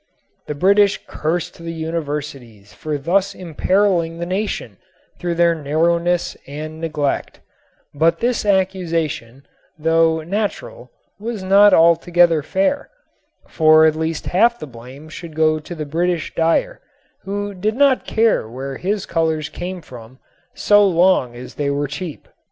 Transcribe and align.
The 0.47 0.55
British 0.55 0.99
cursed 1.05 1.59
the 1.59 1.71
universities 1.71 2.73
for 2.73 2.97
thus 2.97 3.35
imperiling 3.35 4.17
the 4.17 4.25
nation 4.25 4.77
through 5.19 5.35
their 5.35 5.53
narrowness 5.53 6.35
and 6.47 6.81
neglect; 6.81 7.39
but 7.93 8.19
this 8.19 8.43
accusation, 8.43 9.45
though 9.77 10.21
natural, 10.23 10.89
was 11.19 11.43
not 11.43 11.71
altogether 11.71 12.41
fair, 12.41 12.89
for 13.47 13.85
at 13.85 13.95
least 13.95 14.25
half 14.25 14.57
the 14.57 14.65
blame 14.65 15.07
should 15.07 15.35
go 15.35 15.59
to 15.59 15.75
the 15.75 15.85
British 15.85 16.33
dyer, 16.33 16.81
who 17.21 17.53
did 17.53 17.75
not 17.75 18.03
care 18.07 18.47
where 18.49 18.77
his 18.77 19.05
colors 19.05 19.49
came 19.49 19.83
from, 19.83 20.17
so 20.55 20.83
long 20.83 21.35
as 21.35 21.53
they 21.53 21.69
were 21.69 21.87
cheap. 21.87 22.27